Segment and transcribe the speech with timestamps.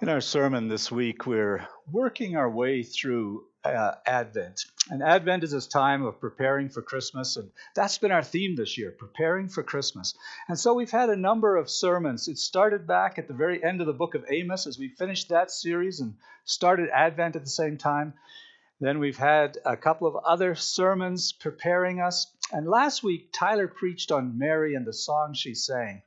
[0.00, 4.66] In our sermon this week, we're working our way through uh, Advent.
[4.88, 8.78] And Advent is this time of preparing for Christmas, and that's been our theme this
[8.78, 10.14] year preparing for Christmas.
[10.46, 12.28] And so we've had a number of sermons.
[12.28, 15.30] It started back at the very end of the book of Amos as we finished
[15.30, 18.14] that series and started Advent at the same time.
[18.80, 22.28] Then we've had a couple of other sermons preparing us.
[22.52, 26.02] And last week, Tyler preached on Mary and the song she sang.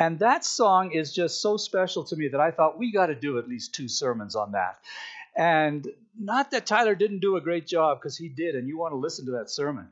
[0.00, 3.14] And that song is just so special to me that I thought we got to
[3.14, 4.78] do at least two sermons on that.
[5.36, 5.86] And
[6.18, 8.96] not that Tyler didn't do a great job, because he did, and you want to
[8.96, 9.88] listen to that sermon.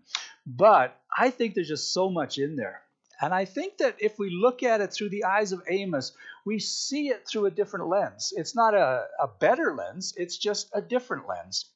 [0.46, 2.80] But I think there's just so much in there.
[3.20, 6.12] And I think that if we look at it through the eyes of Amos,
[6.46, 8.32] we see it through a different lens.
[8.34, 11.66] It's not a, a better lens, it's just a different lens.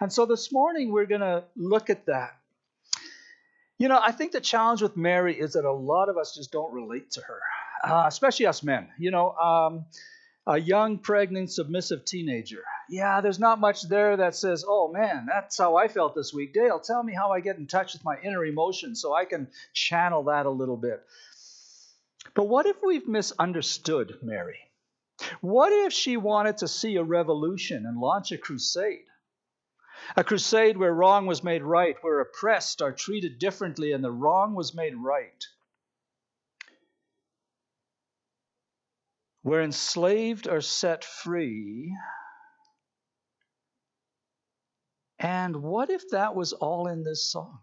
[0.00, 2.36] And so this morning we're going to look at that.
[3.78, 6.50] You know, I think the challenge with Mary is that a lot of us just
[6.50, 7.40] don't relate to her
[7.82, 8.88] uh, especially us men.
[8.98, 9.86] You know, um,
[10.46, 12.62] a young, pregnant, submissive teenager.
[12.88, 16.54] Yeah, there's not much there that says, oh man, that's how I felt this week.
[16.54, 19.48] Dale, tell me how I get in touch with my inner emotions so I can
[19.72, 21.02] channel that a little bit.
[22.34, 24.58] But what if we've misunderstood Mary?
[25.40, 29.06] What if she wanted to see a revolution and launch a crusade?
[30.16, 34.54] A crusade where wrong was made right, where oppressed are treated differently and the wrong
[34.54, 35.44] was made right.
[39.46, 41.94] Where enslaved are set free.
[45.20, 47.60] And what if that was all in this song?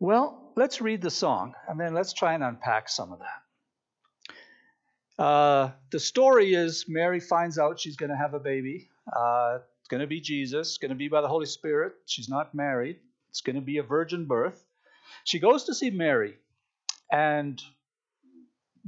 [0.00, 5.22] Well, let's read the song and then let's try and unpack some of that.
[5.22, 8.90] Uh, the story is Mary finds out she's going to have a baby.
[9.06, 11.92] Uh, it's going to be Jesus, going to be by the Holy Spirit.
[12.06, 12.96] She's not married,
[13.30, 14.60] it's going to be a virgin birth.
[15.22, 16.34] She goes to see Mary,
[17.12, 17.62] and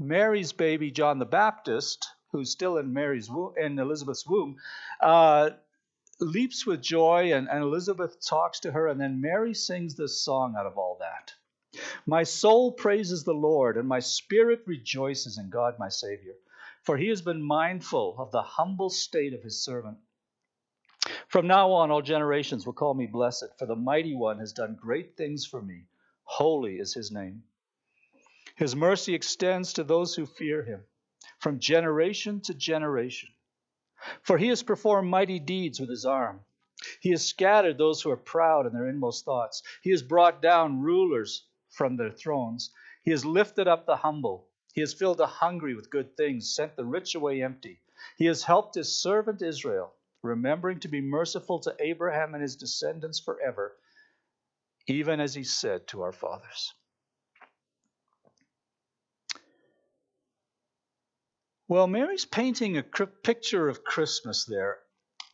[0.00, 4.56] Mary's baby, John the Baptist, who's still in Mary's womb, in Elizabeth's womb,
[5.00, 5.50] uh,
[6.20, 10.54] leaps with joy, and, and Elizabeth talks to her, and then Mary sings this song
[10.58, 11.34] out of all that.
[12.06, 16.34] My soul praises the Lord, and my spirit rejoices in God my Savior,
[16.82, 19.98] for he has been mindful of the humble state of his servant.
[21.28, 24.78] From now on, all generations will call me blessed, for the mighty one has done
[24.80, 25.84] great things for me.
[26.24, 27.42] Holy is his name.
[28.60, 30.84] His mercy extends to those who fear him
[31.38, 33.30] from generation to generation.
[34.20, 36.44] For he has performed mighty deeds with his arm.
[37.00, 39.62] He has scattered those who are proud in their inmost thoughts.
[39.80, 42.70] He has brought down rulers from their thrones.
[43.02, 44.46] He has lifted up the humble.
[44.74, 47.80] He has filled the hungry with good things, sent the rich away empty.
[48.18, 53.20] He has helped his servant Israel, remembering to be merciful to Abraham and his descendants
[53.20, 53.78] forever,
[54.86, 56.74] even as he said to our fathers.
[61.70, 64.78] Well, Mary's painting a picture of Christmas there.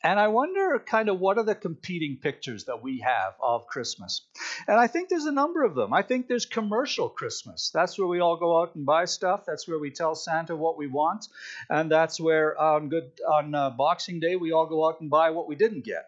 [0.03, 4.21] And I wonder kind of what are the competing pictures that we have of Christmas.
[4.69, 5.95] And I think there's a number of them.
[5.95, 7.71] I think there's commercial Christmas.
[7.73, 9.45] That's where we all go out and buy stuff.
[9.47, 11.27] That's where we tell Santa what we want.
[11.71, 15.31] And that's where on good on uh, Boxing Day we all go out and buy
[15.31, 16.05] what we didn't get.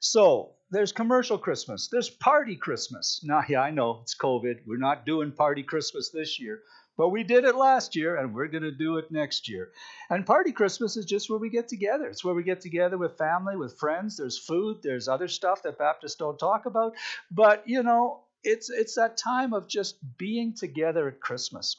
[0.00, 1.86] So, there's commercial Christmas.
[1.86, 3.20] There's party Christmas.
[3.22, 4.66] Now, yeah, I know it's COVID.
[4.66, 6.62] We're not doing party Christmas this year.
[6.96, 9.70] But we did it last year and we're going to do it next year.
[10.10, 12.06] And Party Christmas is just where we get together.
[12.06, 14.18] It's where we get together with family, with friends.
[14.18, 16.94] There's food, there's other stuff that Baptists don't talk about.
[17.30, 21.76] But, you know, it's, it's that time of just being together at Christmas.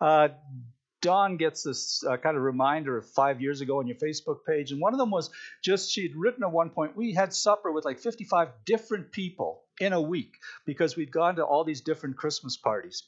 [0.00, 0.28] Uh,
[1.02, 4.72] Dawn gets this uh, kind of reminder of five years ago on your Facebook page.
[4.72, 5.30] And one of them was
[5.62, 9.92] just she'd written at one point, we had supper with like 55 different people in
[9.92, 13.04] a week because we'd gone to all these different Christmas parties.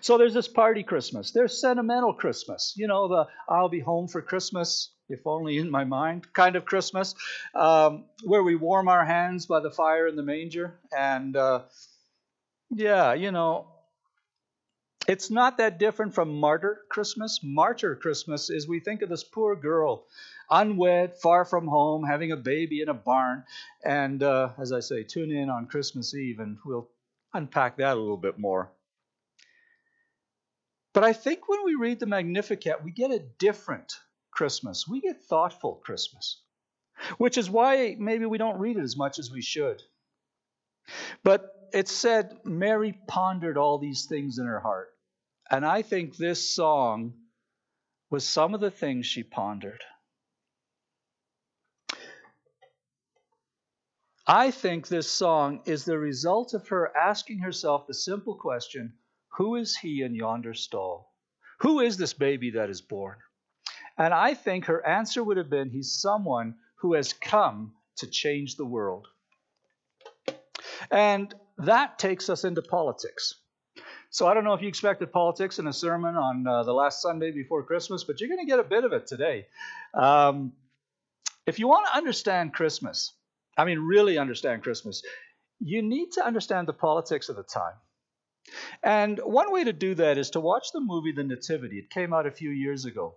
[0.00, 1.32] So there's this party Christmas.
[1.32, 2.74] There's sentimental Christmas.
[2.76, 6.64] You know, the I'll be home for Christmas, if only in my mind kind of
[6.64, 7.14] Christmas,
[7.54, 10.78] um, where we warm our hands by the fire in the manger.
[10.96, 11.62] And uh,
[12.70, 13.66] yeah, you know,
[15.08, 17.40] it's not that different from martyr Christmas.
[17.42, 20.04] Martyr Christmas is we think of this poor girl,
[20.50, 23.44] unwed, far from home, having a baby in a barn.
[23.82, 26.88] And uh, as I say, tune in on Christmas Eve and we'll
[27.32, 28.70] unpack that a little bit more.
[30.98, 33.92] But I think when we read the Magnificat, we get a different
[34.32, 34.88] Christmas.
[34.88, 36.42] We get thoughtful Christmas,
[37.18, 39.80] which is why maybe we don't read it as much as we should.
[41.22, 44.88] But it said Mary pondered all these things in her heart.
[45.48, 47.14] And I think this song
[48.10, 49.84] was some of the things she pondered.
[54.26, 58.94] I think this song is the result of her asking herself the simple question
[59.38, 61.12] who is he in yonder stall?
[61.60, 63.16] Who is this baby that is born?
[63.96, 68.56] And I think her answer would have been, He's someone who has come to change
[68.56, 69.06] the world.
[70.90, 73.34] And that takes us into politics.
[74.10, 77.00] So I don't know if you expected politics in a sermon on uh, the last
[77.00, 79.46] Sunday before Christmas, but you're going to get a bit of it today.
[79.94, 80.52] Um,
[81.46, 83.12] if you want to understand Christmas,
[83.56, 85.02] I mean, really understand Christmas,
[85.60, 87.74] you need to understand the politics of the time.
[88.82, 91.78] And one way to do that is to watch the movie The Nativity.
[91.78, 93.16] It came out a few years ago.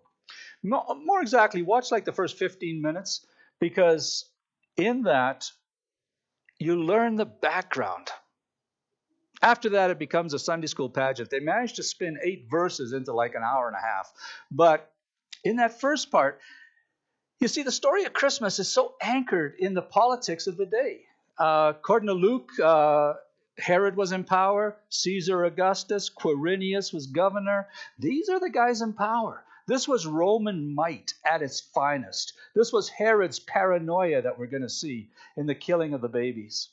[0.63, 3.25] More exactly, watch like the first 15 minutes
[3.59, 4.29] because
[4.77, 5.49] in that
[6.59, 8.11] you learn the background
[9.41, 11.29] after that, it becomes a Sunday school pageant.
[11.29, 14.11] They managed to spin eight verses into like an hour and a half.
[14.51, 14.91] But
[15.43, 16.39] in that first part,
[17.39, 21.01] you see, the story of Christmas is so anchored in the politics of the day.
[21.39, 23.13] Uh, according to Luke, uh,
[23.61, 27.69] Herod was in power, Caesar Augustus, Quirinius was governor.
[27.99, 29.43] These are the guys in power.
[29.67, 32.33] This was Roman might at its finest.
[32.55, 36.69] This was Herod's paranoia that we're going to see in the killing of the babies.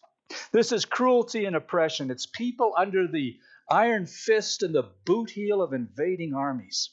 [0.52, 2.10] This is cruelty and oppression.
[2.10, 3.38] It's people under the
[3.70, 6.90] iron fist and the boot heel of invading armies.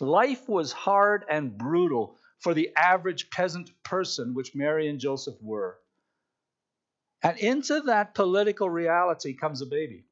[0.00, 5.78] Life was hard and brutal for the average peasant person, which Mary and Joseph were.
[7.22, 10.04] And into that political reality comes a baby.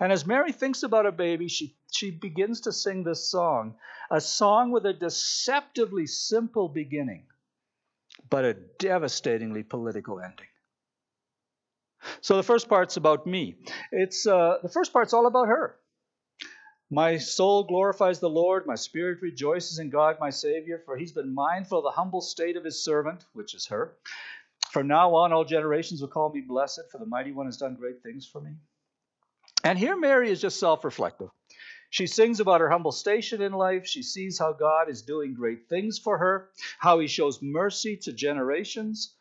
[0.00, 3.76] And as Mary thinks about a baby, she, she begins to sing this song,
[4.10, 7.26] a song with a deceptively simple beginning,
[8.28, 10.46] but a devastatingly political ending.
[12.20, 13.56] So the first part's about me.
[13.92, 15.76] It's uh, the first part's all about her.
[16.90, 21.34] My soul glorifies the Lord, my spirit rejoices in God my Savior, for he's been
[21.34, 23.94] mindful of the humble state of his servant, which is her.
[24.70, 27.74] From now on, all generations will call me blessed, for the mighty one has done
[27.74, 28.52] great things for me.
[29.64, 31.30] And here, Mary is just self reflective.
[31.90, 33.86] She sings about her humble station in life.
[33.86, 38.12] She sees how God is doing great things for her, how he shows mercy to
[38.12, 39.14] generations.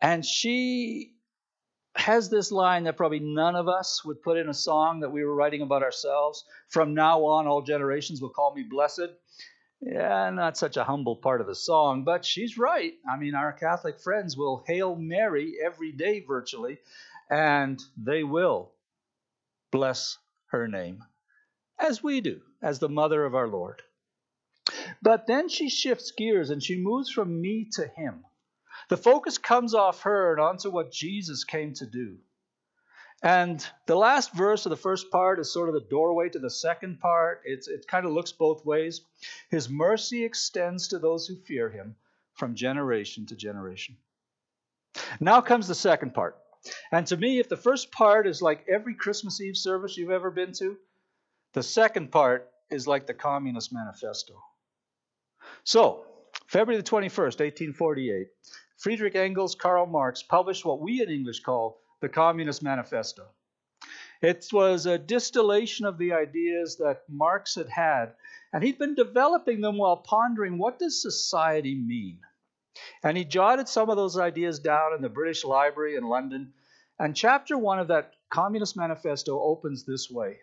[0.00, 1.14] And she
[1.96, 5.24] has this line that probably none of us would put in a song that we
[5.24, 6.44] were writing about ourselves.
[6.68, 9.10] From now on, all generations will call me blessed.
[9.84, 12.92] Yeah, not such a humble part of the song, but she's right.
[13.10, 16.78] I mean, our Catholic friends will hail Mary every day virtually,
[17.28, 18.70] and they will
[19.72, 21.02] bless her name,
[21.80, 23.82] as we do, as the mother of our Lord.
[25.02, 28.24] But then she shifts gears and she moves from me to him.
[28.88, 32.18] The focus comes off her and onto what Jesus came to do.
[33.22, 36.50] And the last verse of the first part is sort of the doorway to the
[36.50, 37.42] second part.
[37.44, 39.02] It's, it kind of looks both ways.
[39.48, 41.94] His mercy extends to those who fear him
[42.34, 43.96] from generation to generation.
[45.20, 46.36] Now comes the second part.
[46.90, 50.30] And to me, if the first part is like every Christmas Eve service you've ever
[50.30, 50.76] been to,
[51.52, 54.34] the second part is like the Communist Manifesto.
[55.64, 56.06] So,
[56.46, 58.26] February the 21st, 1848,
[58.78, 63.28] Friedrich Engels, Karl Marx published what we in English call the Communist Manifesto.
[64.20, 68.14] It was a distillation of the ideas that Marx had had,
[68.52, 72.18] and he'd been developing them while pondering what does society mean?
[73.04, 76.52] And he jotted some of those ideas down in the British Library in London.
[76.98, 80.40] And chapter one of that Communist Manifesto opens this way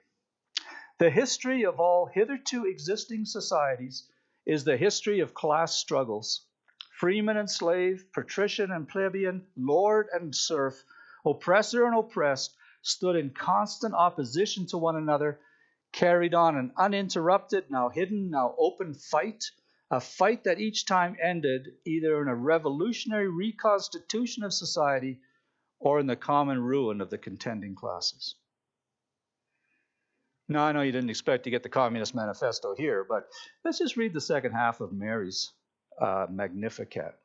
[0.97, 4.09] The history of all hitherto existing societies
[4.45, 6.45] is the history of class struggles
[6.99, 10.83] freeman and slave, patrician and plebeian, lord and serf,
[11.29, 15.39] oppressor and oppressed, stood in constant opposition to one another,
[15.91, 19.43] carried on an uninterrupted, now hidden, now open fight,
[19.91, 25.19] a fight that each time ended either in a revolutionary reconstitution of society
[25.79, 28.35] or in the common ruin of the contending classes.
[30.47, 33.29] Now, I know you didn't expect to get the Communist Manifesto here, but
[33.63, 35.51] let's just read the second half of Mary's
[36.01, 37.15] uh, Magnificat.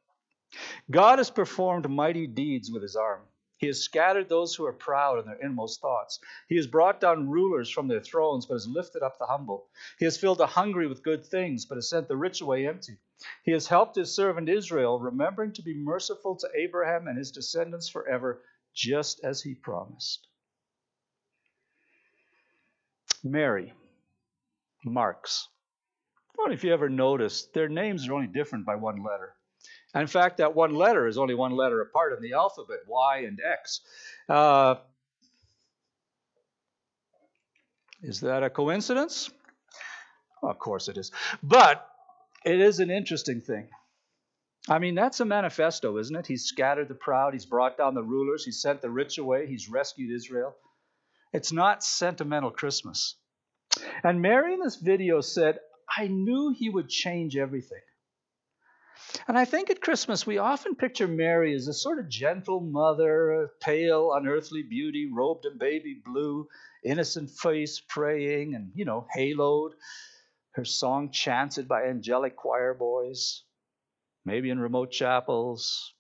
[0.91, 3.23] God has performed mighty deeds with his arm.
[3.65, 6.21] He has scattered those who are proud in their inmost thoughts.
[6.51, 9.71] He has brought down rulers from their thrones, but has lifted up the humble.
[9.99, 12.99] He has filled the hungry with good things, but has sent the rich away empty.
[13.43, 17.89] He has helped his servant Israel, remembering to be merciful to Abraham and his descendants
[17.89, 18.43] forever,
[18.75, 20.29] just as he promised.
[23.23, 23.73] Mary,
[24.85, 25.49] Marx.
[26.39, 29.35] I know if you ever noticed, their names are only different by one letter.
[29.95, 33.19] And in fact, that one letter is only one letter apart in the alphabet, Y
[33.19, 33.81] and X.
[34.29, 34.75] Uh,
[38.03, 39.31] is that a coincidence?
[40.43, 41.13] Well, of course it is.
[41.43, 41.89] But
[42.45, 43.69] it is an interesting thing.
[44.69, 46.27] I mean, that's a manifesto, isn't it?
[46.27, 49.69] He's scattered the proud, he's brought down the rulers, he's sent the rich away, he's
[49.69, 50.55] rescued Israel.
[51.33, 53.17] It's not sentimental Christmas.
[54.03, 55.59] And Mary in this video said,
[55.97, 57.81] I knew he would change everything.
[59.27, 63.51] And I think at Christmas we often picture Mary as a sort of gentle mother,
[63.61, 66.49] pale, unearthly beauty, robed in baby blue,
[66.85, 69.73] innocent face praying, and, you know, haloed,
[70.53, 73.43] her song chanted by angelic choir boys,
[74.25, 75.93] maybe in remote chapels.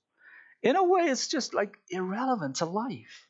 [0.62, 3.28] In a way, it's just like irrelevant to life.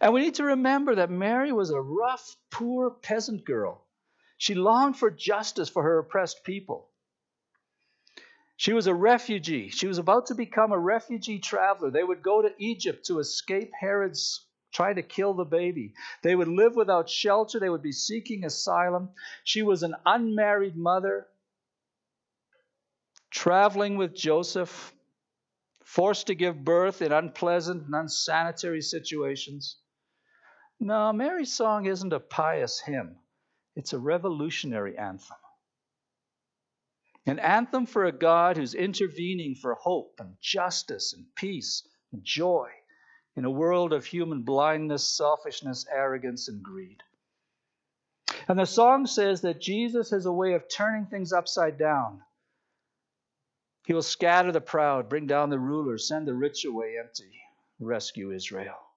[0.00, 3.86] And we need to remember that Mary was a rough, poor peasant girl.
[4.36, 6.87] She longed for justice for her oppressed people.
[8.58, 9.68] She was a refugee.
[9.68, 11.92] She was about to become a refugee traveler.
[11.92, 15.94] They would go to Egypt to escape Herod's trying to kill the baby.
[16.22, 17.60] They would live without shelter.
[17.60, 19.10] They would be seeking asylum.
[19.44, 21.28] She was an unmarried mother,
[23.30, 24.92] traveling with Joseph,
[25.84, 29.76] forced to give birth in unpleasant and unsanitary situations.
[30.80, 33.20] No, Mary's song isn't a pious hymn,
[33.76, 35.36] it's a revolutionary anthem.
[37.28, 42.70] An anthem for a God who's intervening for hope and justice and peace and joy
[43.36, 47.02] in a world of human blindness, selfishness, arrogance, and greed.
[48.48, 52.22] And the song says that Jesus has a way of turning things upside down.
[53.84, 57.42] He will scatter the proud, bring down the rulers, send the rich away empty,
[57.78, 58.87] rescue Israel.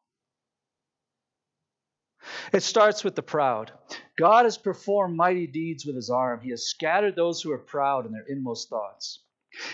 [2.54, 3.72] It starts with the proud.
[4.18, 6.42] God has performed mighty deeds with his arm.
[6.42, 9.20] He has scattered those who are proud in their inmost thoughts.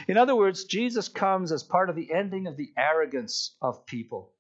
[0.08, 4.34] In other words, Jesus comes as part of the ending of the arrogance of people.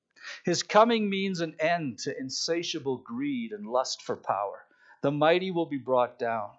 [0.46, 4.66] His coming means an end to insatiable greed and lust for power.
[5.02, 6.52] The mighty will be brought down.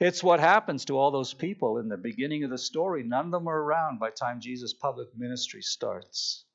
[0.00, 3.02] It's what happens to all those people in the beginning of the story.
[3.02, 6.45] None of them are around by the time Jesus' public ministry starts.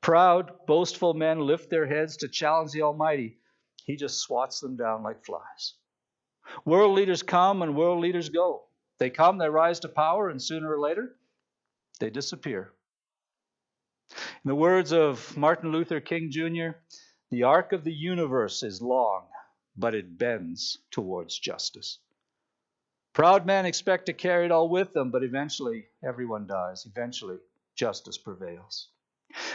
[0.00, 3.38] Proud, boastful men lift their heads to challenge the Almighty.
[3.84, 5.74] He just swats them down like flies.
[6.64, 8.64] World leaders come and world leaders go.
[8.98, 11.16] They come, they rise to power, and sooner or later,
[11.98, 12.72] they disappear.
[14.10, 16.76] In the words of Martin Luther King Jr.,
[17.30, 19.26] the arc of the universe is long,
[19.76, 21.98] but it bends towards justice.
[23.14, 26.86] Proud men expect to carry it all with them, but eventually everyone dies.
[26.86, 27.38] Eventually,
[27.74, 28.88] justice prevails.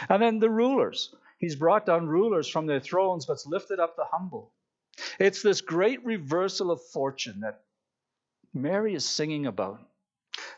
[0.08, 1.14] And then the rulers.
[1.38, 4.52] He's brought down rulers from their thrones, but's lifted up the humble.
[5.20, 7.60] It's this great reversal of fortune that
[8.52, 9.80] Mary is singing about.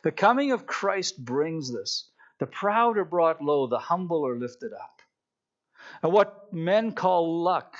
[0.02, 2.08] The coming of Christ brings this.
[2.38, 5.02] The proud are brought low, the humble are lifted up.
[6.02, 7.76] And what men call luck,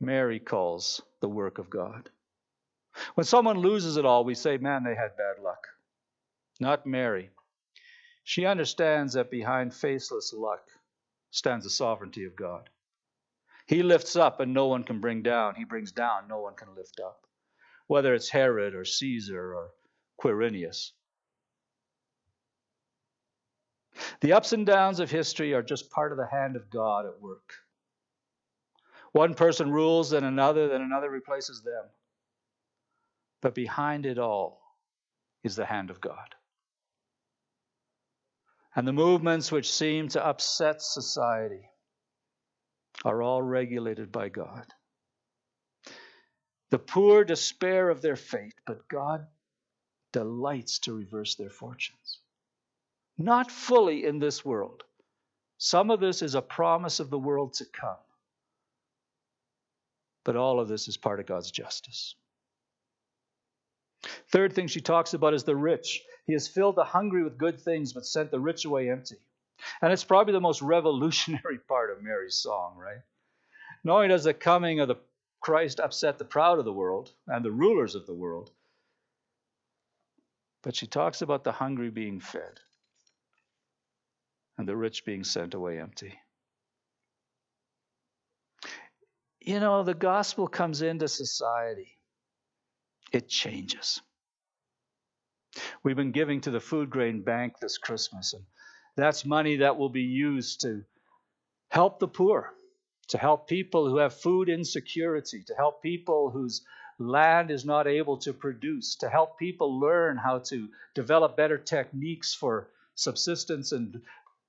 [0.00, 2.10] Mary calls the work of God.
[3.14, 5.66] When someone loses it all, we say, man, they had bad luck.
[6.58, 7.30] Not Mary.
[8.30, 10.62] She understands that behind faceless luck
[11.32, 12.70] stands the sovereignty of God.
[13.66, 15.56] He lifts up and no one can bring down.
[15.56, 17.26] He brings down, no one can lift up.
[17.88, 19.70] Whether it's Herod or Caesar or
[20.22, 20.92] Quirinius.
[24.20, 27.20] The ups and downs of history are just part of the hand of God at
[27.20, 27.52] work.
[29.10, 31.82] One person rules, then another, then another replaces them.
[33.42, 34.62] But behind it all
[35.42, 36.36] is the hand of God.
[38.76, 41.68] And the movements which seem to upset society
[43.04, 44.66] are all regulated by God.
[46.70, 49.26] The poor despair of their fate, but God
[50.12, 52.20] delights to reverse their fortunes.
[53.18, 54.84] Not fully in this world.
[55.58, 57.96] Some of this is a promise of the world to come.
[60.24, 62.14] But all of this is part of God's justice.
[64.32, 66.02] Third thing she talks about is the rich.
[66.26, 69.16] He has filled the hungry with good things, but sent the rich away empty.
[69.82, 73.02] And it's probably the most revolutionary part of Mary's song, right?
[73.84, 74.96] Not only does the coming of the
[75.40, 78.50] Christ upset the proud of the world and the rulers of the world,
[80.62, 82.60] but she talks about the hungry being fed
[84.58, 86.12] and the rich being sent away empty.
[89.40, 91.96] You know, the gospel comes into society
[93.12, 94.00] it changes.
[95.82, 98.44] We've been giving to the Food Grain Bank this Christmas, and
[98.96, 100.84] that's money that will be used to
[101.70, 102.52] help the poor,
[103.08, 106.62] to help people who have food insecurity, to help people whose
[106.98, 112.34] land is not able to produce, to help people learn how to develop better techniques
[112.34, 114.02] for subsistence and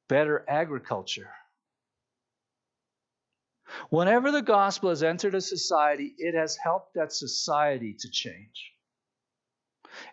[0.09, 1.31] better agriculture.
[3.89, 8.73] Whenever the gospel has entered a society, it has helped that society to change.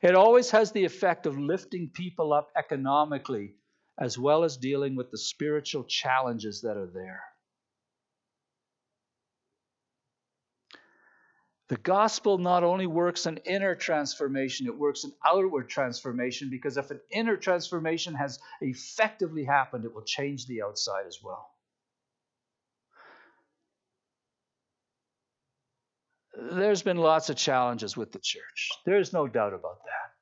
[0.02, 3.54] It always has the effect of lifting people up economically
[3.98, 7.22] as well as dealing with the spiritual challenges that are there.
[11.68, 16.90] The gospel not only works an inner transformation, it works an outward transformation because if
[16.90, 21.50] an inner transformation has effectively happened, it will change the outside as well.
[26.40, 28.70] There's been lots of challenges with the church.
[28.86, 30.12] There's no doubt about that.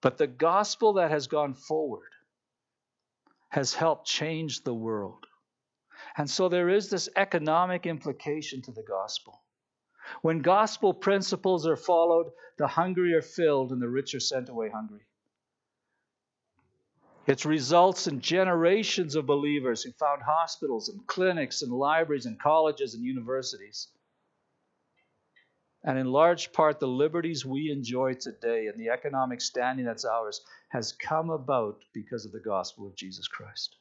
[0.00, 2.10] But the gospel that has gone forward
[3.48, 5.26] has helped change the world.
[6.16, 9.42] And so there is this economic implication to the gospel.
[10.20, 14.70] When gospel principles are followed, the hungry are filled and the rich are sent away
[14.70, 15.06] hungry.
[17.26, 22.94] It results in generations of believers who found hospitals and clinics and libraries and colleges
[22.94, 23.88] and universities.
[25.84, 30.40] And in large part, the liberties we enjoy today and the economic standing that's ours
[30.68, 33.76] has come about because of the gospel of Jesus Christ.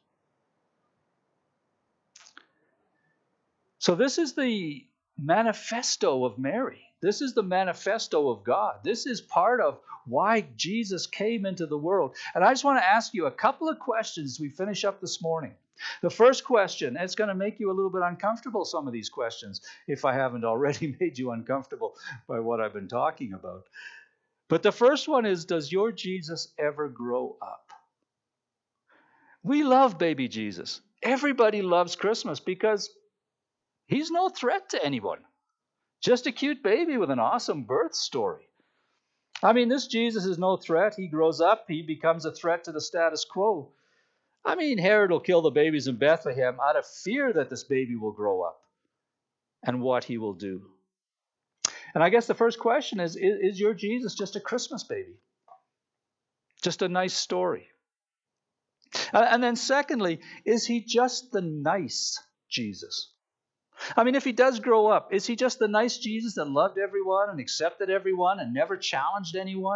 [3.78, 4.86] So, this is the
[5.18, 6.82] manifesto of Mary.
[7.02, 8.84] This is the manifesto of God.
[8.84, 12.16] This is part of why Jesus came into the world.
[12.34, 15.02] And I just want to ask you a couple of questions as we finish up
[15.02, 15.56] this morning.
[16.02, 19.10] The first question, it's going to make you a little bit uncomfortable, some of these
[19.10, 21.96] questions, if I haven't already made you uncomfortable
[22.28, 23.64] by what I've been talking about.
[24.48, 27.72] But the first one is Does your Jesus ever grow up?
[29.44, 30.82] We love baby Jesus.
[31.02, 32.90] Everybody loves Christmas because
[33.92, 35.20] He's no threat to anyone.
[36.02, 38.48] Just a cute baby with an awesome birth story.
[39.44, 40.96] I mean, this Jesus is no threat.
[40.96, 43.74] He grows up, he becomes a threat to the status quo.
[44.44, 47.96] I mean, Herod will kill the babies in Bethlehem out of fear that this baby
[47.96, 48.62] will grow up
[49.64, 50.64] and what he will do.
[51.94, 55.14] And I guess the first question is Is your Jesus just a Christmas baby?
[56.62, 57.68] Just a nice story?
[59.14, 62.20] And then, secondly, is he just the nice
[62.50, 63.12] Jesus?
[63.96, 66.78] I mean, if he does grow up, is he just the nice Jesus that loved
[66.78, 69.76] everyone and accepted everyone and never challenged anyone?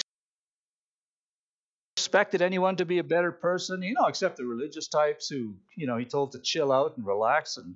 [2.15, 5.86] Expected anyone to be a better person, you know, except the religious types who, you
[5.86, 7.75] know, he told to chill out and relax and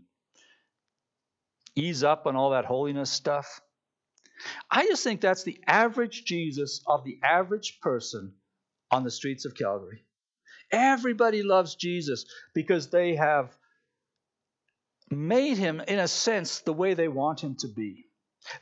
[1.75, 3.59] ease up on all that holiness stuff.
[4.71, 8.31] I just think that's the average Jesus of the average person
[8.89, 10.05] on the streets of Calgary.
[10.71, 12.23] Everybody loves Jesus
[12.55, 13.53] because they have
[15.11, 18.05] made him, in a sense, the way they want him to be.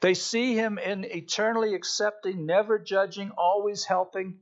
[0.01, 4.39] They see him in eternally accepting, never judging, always helping.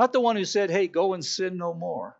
[0.00, 2.16] Not the one who said, hey, go and sin no more.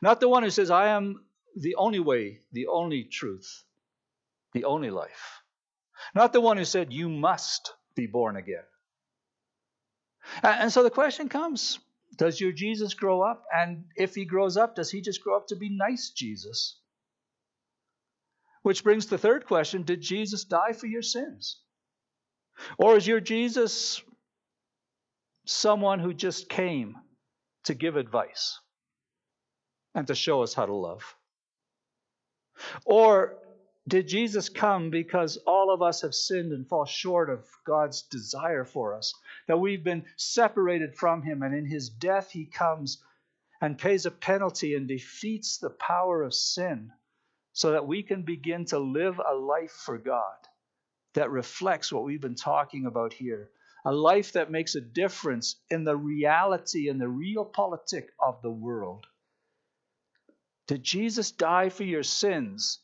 [0.00, 1.22] Not the one who says, I am
[1.54, 3.62] the only way, the only truth,
[4.54, 5.42] the only life.
[6.14, 8.64] Not the one who said, you must be born again.
[10.42, 11.78] And so the question comes
[12.16, 13.44] Does your Jesus grow up?
[13.54, 16.78] And if he grows up, does he just grow up to be nice Jesus?
[18.62, 21.60] Which brings the third question Did Jesus die for your sins?
[22.78, 24.02] Or is your Jesus
[25.44, 26.96] someone who just came
[27.64, 28.58] to give advice
[29.94, 31.02] and to show us how to love?
[32.84, 33.38] Or
[33.88, 38.64] did Jesus come because all of us have sinned and fall short of God's desire
[38.64, 39.14] for us?
[39.48, 43.02] That we've been separated from Him, and in His death, He comes
[43.60, 46.92] and pays a penalty and defeats the power of sin
[47.52, 50.36] so that we can begin to live a life for God
[51.14, 53.50] that reflects what we've been talking about here.
[53.84, 59.06] A life that makes a difference in the reality and the realpolitik of the world.
[60.66, 62.80] Did Jesus die for your sins?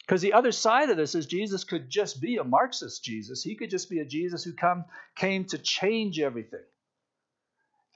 [0.00, 3.42] Because the other side of this is Jesus could just be a Marxist Jesus.
[3.42, 4.84] He could just be a Jesus who come,
[5.16, 6.64] came to change everything.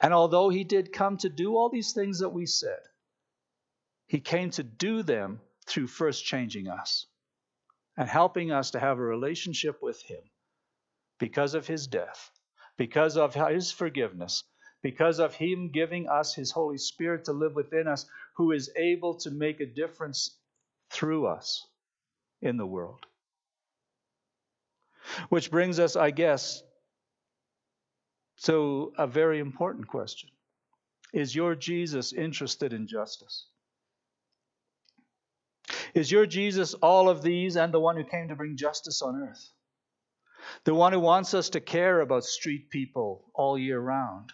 [0.01, 2.81] And although he did come to do all these things that we said,
[4.07, 7.07] he came to do them through first changing us
[7.97, 10.21] and helping us to have a relationship with Him
[11.23, 12.33] because of His death,
[12.77, 14.43] because of His forgiveness,
[14.83, 18.07] because of Him giving us His Holy Spirit to live within us,
[18.37, 20.37] who is able to make a difference
[20.91, 21.65] through us
[22.41, 23.07] in the world.
[25.29, 26.61] Which brings us, I guess,
[28.43, 30.31] to a very important question
[31.13, 33.47] Is your Jesus interested in justice?
[35.95, 39.23] Is your Jesus all of these and the one who came to bring justice on
[39.23, 39.53] earth?
[40.65, 44.33] The one who wants us to care about street people all year round,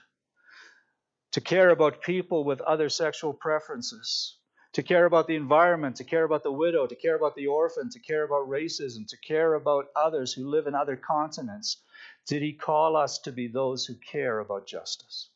[1.32, 4.38] to care about people with other sexual preferences,
[4.72, 7.90] to care about the environment, to care about the widow, to care about the orphan,
[7.90, 11.82] to care about racism, to care about others who live in other continents.
[12.26, 15.30] Did he call us to be those who care about justice?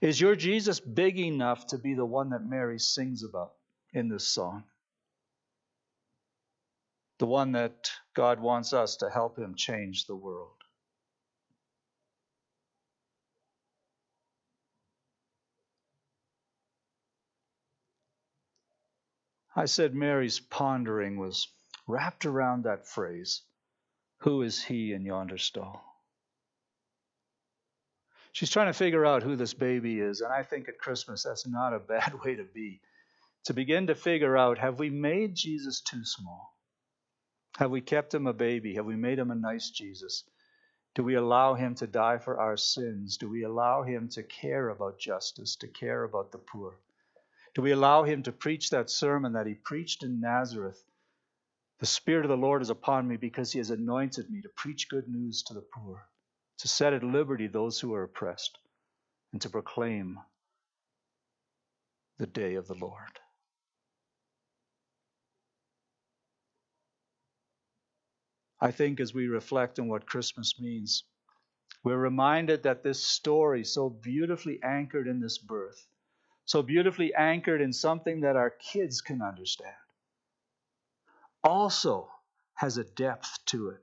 [0.00, 3.52] Is your Jesus big enough to be the one that Mary sings about?
[3.94, 4.64] in this song.
[7.18, 10.56] The one that God wants us to help him change the world.
[19.56, 21.46] I said Mary's pondering was
[21.86, 23.42] wrapped around that phrase
[24.18, 25.84] Who is he in yonder stall?
[28.32, 31.46] She's trying to figure out who this baby is, and I think at Christmas that's
[31.46, 32.80] not a bad way to be.
[33.44, 36.53] To begin to figure out have we made Jesus too small?
[37.58, 38.74] Have we kept him a baby?
[38.74, 40.24] Have we made him a nice Jesus?
[40.94, 43.16] Do we allow him to die for our sins?
[43.16, 46.78] Do we allow him to care about justice, to care about the poor?
[47.54, 50.82] Do we allow him to preach that sermon that he preached in Nazareth?
[51.78, 54.88] The Spirit of the Lord is upon me because he has anointed me to preach
[54.88, 56.08] good news to the poor,
[56.58, 58.58] to set at liberty those who are oppressed,
[59.32, 60.18] and to proclaim
[62.18, 63.20] the day of the Lord.
[68.64, 71.04] I think as we reflect on what Christmas means,
[71.84, 75.86] we're reminded that this story, so beautifully anchored in this birth,
[76.46, 79.74] so beautifully anchored in something that our kids can understand,
[81.42, 82.08] also
[82.54, 83.82] has a depth to it.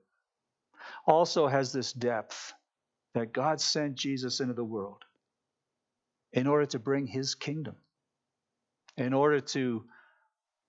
[1.05, 2.51] Also has this depth
[3.13, 5.03] that God sent Jesus into the world
[6.33, 7.75] in order to bring his kingdom,
[8.97, 9.83] in order to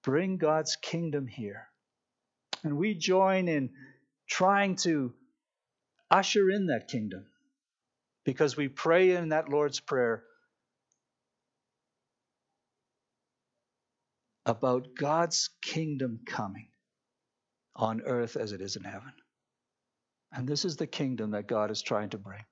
[0.05, 1.69] bring God's kingdom here.
[2.63, 3.71] And we join in
[4.29, 5.13] trying to
[6.11, 7.27] usher in that kingdom
[8.25, 10.23] because we pray in that Lord's Prayer
[14.45, 16.69] about God's kingdom coming
[17.75, 19.13] on earth as it is in heaven.
[20.33, 22.45] And this is the kingdom that God is trying to bring.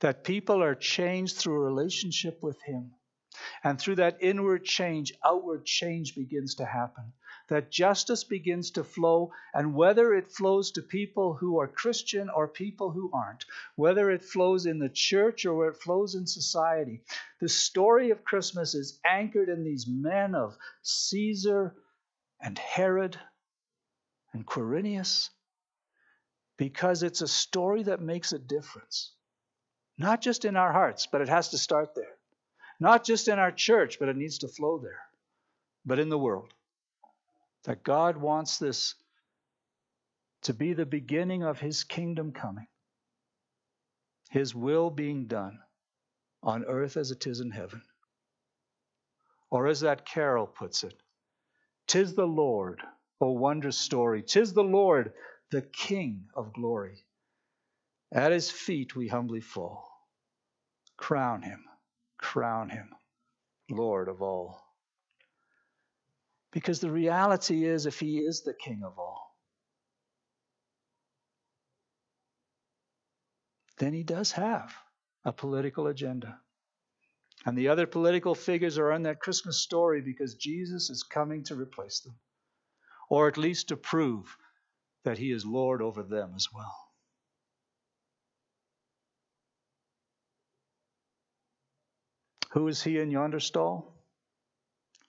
[0.00, 2.92] That people are changed through a relationship with Him.
[3.64, 7.12] And through that inward change, outward change begins to happen
[7.52, 12.48] that justice begins to flow, and whether it flows to people who are Christian or
[12.48, 13.44] people who aren't,
[13.76, 17.02] whether it flows in the church or where it flows in society,
[17.40, 21.74] the story of Christmas is anchored in these men of Caesar
[22.40, 23.20] and Herod
[24.32, 25.28] and Quirinius
[26.56, 29.12] because it's a story that makes a difference.
[29.98, 32.16] Not just in our hearts, but it has to start there.
[32.80, 35.02] Not just in our church, but it needs to flow there,
[35.84, 36.54] but in the world
[37.64, 38.94] that God wants this
[40.42, 42.66] to be the beginning of His kingdom coming,
[44.30, 45.58] His will being done
[46.42, 47.82] on earth as it is in heaven.
[49.50, 50.94] Or as that carol puts it,
[51.86, 52.80] Tis the Lord,
[53.20, 55.12] O wondrous story, tis the Lord,
[55.50, 57.04] the King of glory.
[58.12, 59.88] At His feet we humbly fall.
[60.96, 61.64] Crown Him,
[62.18, 62.90] crown Him,
[63.70, 64.61] Lord of all.
[66.52, 69.36] Because the reality is, if he is the king of all,
[73.78, 74.72] then he does have
[75.24, 76.38] a political agenda.
[77.44, 81.56] And the other political figures are in that Christmas story because Jesus is coming to
[81.56, 82.14] replace them,
[83.08, 84.36] or at least to prove
[85.04, 86.76] that he is Lord over them as well.
[92.52, 94.01] Who is he in yonder stall?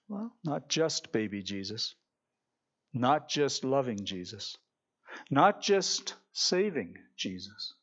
[0.08, 1.96] Well, not just baby Jesus,
[2.94, 4.58] not just loving Jesus,
[5.30, 7.74] not just saving Jesus,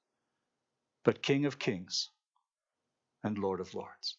[1.05, 2.11] but King of Kings
[3.25, 4.17] and Lord of Lords.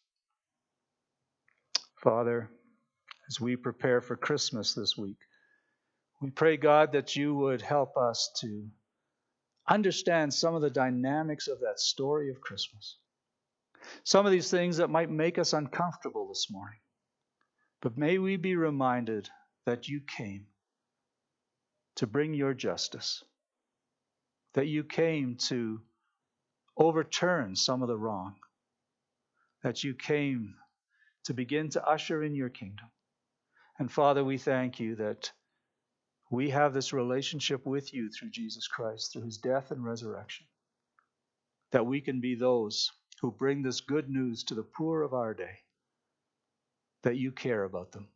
[2.04, 2.50] Father,
[3.30, 5.20] as we prepare for Christmas this week,
[6.22, 8.68] we pray, God, that you would help us to
[9.68, 12.98] understand some of the dynamics of that story of Christmas.
[14.04, 16.78] Some of these things that might make us uncomfortable this morning.
[17.82, 19.30] But may we be reminded
[19.65, 20.46] that you came
[21.96, 23.24] to bring your justice,
[24.54, 25.82] that you came to
[26.78, 28.36] overturn some of the wrong,
[29.63, 30.56] that you came
[31.24, 32.88] to begin to usher in your kingdom.
[33.80, 35.32] And Father, we thank you that
[36.30, 40.46] we have this relationship with you through Jesus Christ, through his death and resurrection,
[41.72, 42.91] that we can be those
[43.22, 45.60] who bring this good news to the poor of our day
[47.04, 48.08] that you care about them,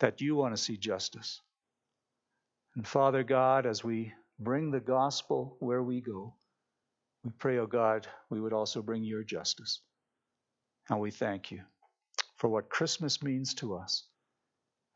[0.00, 1.40] that you want to see justice.
[2.74, 6.34] And Father God, as we bring the gospel where we go,
[7.24, 9.80] we pray, O oh God, we would also bring your justice.
[10.88, 11.62] And we thank you
[12.36, 14.04] for what Christmas means to us.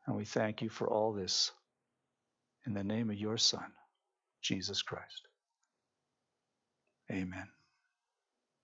[0.07, 1.51] And we thank you for all this
[2.65, 3.71] in the name of your Son,
[4.41, 5.27] Jesus Christ.
[7.11, 7.47] Amen.